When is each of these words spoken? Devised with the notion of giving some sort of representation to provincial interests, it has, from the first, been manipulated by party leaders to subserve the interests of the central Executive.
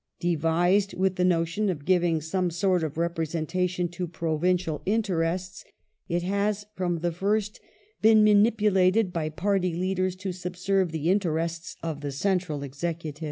Devised 0.19 0.95
with 0.95 1.15
the 1.15 1.23
notion 1.23 1.69
of 1.69 1.85
giving 1.85 2.21
some 2.21 2.49
sort 2.49 2.83
of 2.83 2.97
representation 2.97 3.87
to 3.89 4.07
provincial 4.07 4.81
interests, 4.83 5.63
it 6.09 6.23
has, 6.23 6.65
from 6.73 7.01
the 7.01 7.11
first, 7.11 7.59
been 8.01 8.23
manipulated 8.23 9.13
by 9.13 9.29
party 9.29 9.75
leaders 9.75 10.15
to 10.15 10.31
subserve 10.31 10.91
the 10.91 11.11
interests 11.11 11.77
of 11.83 12.01
the 12.01 12.11
central 12.11 12.63
Executive. 12.63 13.19